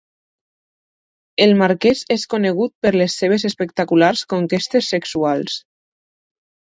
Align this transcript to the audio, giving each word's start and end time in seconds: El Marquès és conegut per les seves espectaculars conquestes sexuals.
El 1.45 1.53
Marquès 1.59 2.01
és 2.15 2.25
conegut 2.33 2.73
per 2.87 2.93
les 2.95 3.17
seves 3.23 3.45
espectaculars 3.53 4.25
conquestes 4.35 4.93
sexuals. 4.95 5.61